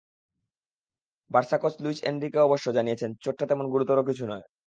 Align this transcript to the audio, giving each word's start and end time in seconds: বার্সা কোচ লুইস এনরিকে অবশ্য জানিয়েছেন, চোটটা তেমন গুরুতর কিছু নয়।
বার্সা 1.31 1.57
কোচ 1.57 1.73
লুইস 1.79 1.99
এনরিকে 2.03 2.39
অবশ্য 2.39 2.67
জানিয়েছেন, 2.73 3.11
চোটটা 3.23 3.45
তেমন 3.47 3.65
গুরুতর 3.73 3.97
কিছু 4.09 4.23
নয়। 4.27 4.45